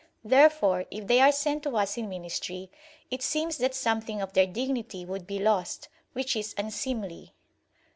Therefore 0.23 0.85
if 0.89 1.05
they 1.05 1.19
are 1.21 1.31
sent 1.31 1.61
to 1.61 1.77
us 1.77 1.95
in 1.95 2.09
ministry, 2.09 2.71
it 3.11 3.21
seems 3.21 3.59
that 3.59 3.75
something 3.75 4.19
of 4.19 4.33
their 4.33 4.47
dignity 4.47 5.05
would 5.05 5.27
be 5.27 5.37
lost; 5.37 5.89
which 6.13 6.35
is 6.35 6.55
unseemly. 6.57 7.35